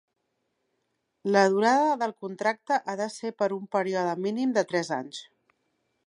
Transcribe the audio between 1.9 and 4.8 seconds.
del contracte ha de ser per un període mínim de